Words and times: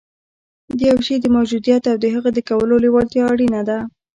د 0.77 0.79
یوه 0.89 1.01
شي 1.07 1.15
د 1.21 1.25
موجودیت 1.35 1.83
او 1.91 1.95
د 2.03 2.05
هغه 2.15 2.29
د 2.33 2.39
کولو 2.49 2.75
لېوالتیا 2.83 3.23
اړینه 3.33 3.61
ده 3.69 3.79